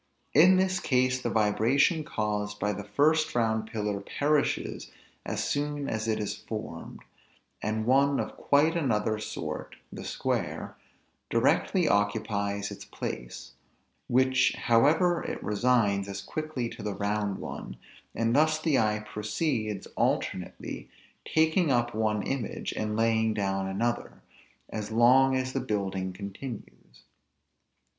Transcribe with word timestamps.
In 0.33 0.57
this 0.57 0.79
case 0.79 1.21
the 1.21 1.29
vibration 1.29 2.03
caused 2.03 2.59
by 2.59 2.73
the 2.73 2.83
first 2.83 3.35
round 3.35 3.69
pillar 3.69 3.99
perishes 3.99 4.89
as 5.27 5.43
soon 5.47 5.87
as 5.87 6.07
it 6.07 6.19
is 6.19 6.35
formed; 6.35 7.01
and 7.61 7.85
one 7.85 8.19
of 8.19 8.35
quite 8.35 8.75
another 8.75 9.19
sort 9.19 9.75
(the 9.93 10.03
square) 10.03 10.75
directly 11.29 11.87
occupies 11.87 12.71
its 12.71 12.83
place; 12.83 13.51
which 14.07 14.53
however 14.55 15.21
it 15.23 15.43
resigns 15.43 16.07
as 16.07 16.19
quickly 16.19 16.67
to 16.69 16.81
the 16.81 16.95
round 16.95 17.37
one; 17.37 17.77
and 18.15 18.35
thus 18.35 18.59
the 18.59 18.79
eye 18.79 19.05
proceeds, 19.07 19.85
alternately, 19.95 20.89
taking 21.31 21.71
up 21.71 21.93
one 21.93 22.23
image, 22.23 22.71
and 22.73 22.97
laying 22.97 23.35
down 23.35 23.67
another, 23.67 24.23
as 24.67 24.89
long 24.89 25.35
as 25.35 25.53
the 25.53 25.59
building 25.59 26.11
continues. 26.11 27.03